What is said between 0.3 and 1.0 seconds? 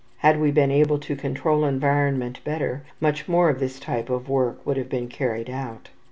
we been able